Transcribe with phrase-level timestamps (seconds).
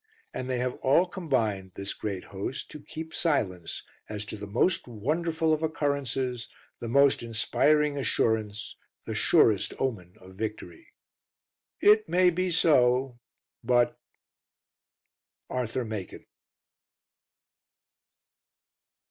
[0.33, 4.87] And they have all combined, this great host, to keep silence as to the most
[4.87, 10.87] wonderful of occurrences, the most inspiring assurance, the surest omen of victory.
[11.81, 13.19] It may be so,
[13.63, 13.99] but
[15.51, 16.25] Arthur Machen.